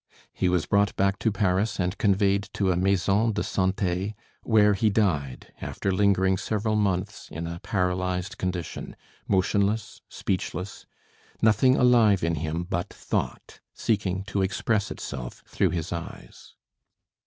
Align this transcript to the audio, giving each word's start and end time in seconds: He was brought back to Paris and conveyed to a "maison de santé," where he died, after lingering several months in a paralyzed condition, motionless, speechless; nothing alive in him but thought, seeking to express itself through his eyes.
He 0.33 0.49
was 0.49 0.65
brought 0.65 0.95
back 0.95 1.19
to 1.19 1.31
Paris 1.31 1.79
and 1.79 1.95
conveyed 1.99 2.49
to 2.53 2.71
a 2.71 2.75
"maison 2.75 3.33
de 3.33 3.43
santé," 3.43 4.15
where 4.41 4.73
he 4.73 4.89
died, 4.89 5.53
after 5.61 5.91
lingering 5.91 6.37
several 6.37 6.75
months 6.75 7.29
in 7.29 7.45
a 7.45 7.59
paralyzed 7.59 8.39
condition, 8.39 8.95
motionless, 9.27 10.01
speechless; 10.09 10.87
nothing 11.39 11.75
alive 11.75 12.23
in 12.23 12.33
him 12.33 12.63
but 12.63 12.89
thought, 12.91 13.59
seeking 13.75 14.23
to 14.23 14.41
express 14.41 14.89
itself 14.89 15.43
through 15.45 15.69
his 15.69 15.93
eyes. 15.93 16.55